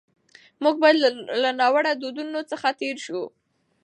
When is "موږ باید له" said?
0.63-1.49